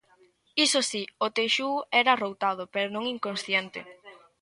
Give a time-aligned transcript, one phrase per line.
[0.65, 3.79] Iso si, o Teixugo era arroutado pero non inconsciente.